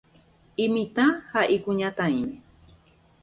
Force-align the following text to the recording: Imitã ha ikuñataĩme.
Imitã 0.63 1.05
ha 1.31 1.41
ikuñataĩme. 1.55 2.35